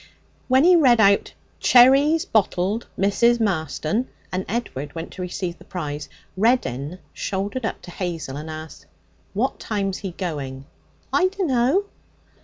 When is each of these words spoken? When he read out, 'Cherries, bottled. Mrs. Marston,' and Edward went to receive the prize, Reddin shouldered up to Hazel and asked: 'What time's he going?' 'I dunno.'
When 0.47 0.63
he 0.63 0.75
read 0.75 0.99
out, 0.99 1.33
'Cherries, 1.59 2.25
bottled. 2.25 2.87
Mrs. 2.97 3.39
Marston,' 3.39 4.07
and 4.31 4.45
Edward 4.49 4.95
went 4.95 5.11
to 5.11 5.21
receive 5.21 5.59
the 5.59 5.63
prize, 5.63 6.09
Reddin 6.35 6.97
shouldered 7.13 7.67
up 7.67 7.83
to 7.83 7.91
Hazel 7.91 8.35
and 8.35 8.49
asked: 8.49 8.87
'What 9.35 9.59
time's 9.59 9.99
he 9.99 10.13
going?' 10.13 10.65
'I 11.13 11.27
dunno.' 11.27 11.85